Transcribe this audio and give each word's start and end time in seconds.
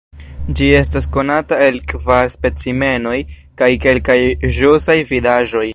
Ĝi 0.59 0.69
estas 0.77 1.07
konata 1.17 1.59
el 1.65 1.77
kvar 1.91 2.31
specimenoj 2.35 3.17
kaj 3.63 3.71
kelkaj 3.85 4.19
ĵusaj 4.59 5.01
vidaĵoj. 5.15 5.67